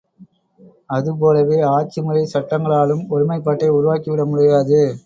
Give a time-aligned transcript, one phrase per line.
[0.89, 4.81] அது போலவே ஆட்சிமுறைச் சட்டங்களாலும் ஒருமைப்பாட்டை உருவாக்கி விடமுடியாது.